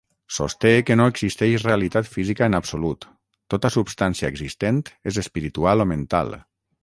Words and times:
Sosté 0.35 0.69
que 0.85 0.95
no 1.01 1.05
existeix 1.11 1.65
realitat 1.67 2.09
física 2.15 2.47
en 2.51 2.59
absolut, 2.61 3.07
tota 3.55 3.73
substància 3.77 4.33
existent 4.35 4.83
és 5.13 5.23
espiritual 5.25 5.85
o 5.85 5.91
mental. 5.95 6.35